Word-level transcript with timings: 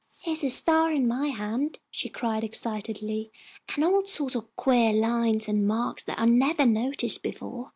"Here's 0.23 0.43
a 0.43 0.49
star 0.49 0.91
in 0.91 1.07
my 1.07 1.27
hand," 1.27 1.77
she 1.91 2.09
cried, 2.09 2.43
excitedly, 2.43 3.31
"and 3.75 3.83
all 3.83 4.03
sorts 4.07 4.33
of 4.33 4.55
queer 4.55 4.93
lines 4.93 5.47
and 5.47 5.67
marks 5.67 6.01
that 6.05 6.19
I 6.19 6.25
never 6.25 6.65
noticed 6.65 7.21
before. 7.21 7.69